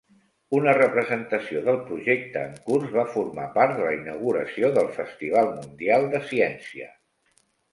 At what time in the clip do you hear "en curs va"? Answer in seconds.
2.49-3.05